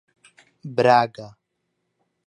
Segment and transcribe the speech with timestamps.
[0.77, 1.27] Braga